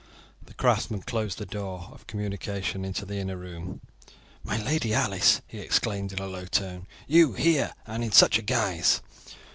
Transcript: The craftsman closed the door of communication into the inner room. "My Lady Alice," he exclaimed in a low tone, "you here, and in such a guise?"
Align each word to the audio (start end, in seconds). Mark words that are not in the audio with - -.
The 0.43 0.55
craftsman 0.55 1.03
closed 1.03 1.37
the 1.37 1.45
door 1.45 1.91
of 1.93 2.07
communication 2.07 2.83
into 2.83 3.05
the 3.05 3.17
inner 3.17 3.37
room. 3.37 3.81
"My 4.43 4.57
Lady 4.59 4.95
Alice," 4.95 5.41
he 5.45 5.59
exclaimed 5.59 6.11
in 6.11 6.17
a 6.17 6.25
low 6.25 6.45
tone, 6.45 6.87
"you 7.05 7.33
here, 7.33 7.75
and 7.85 8.03
in 8.03 8.11
such 8.11 8.39
a 8.39 8.41
guise?" 8.41 9.03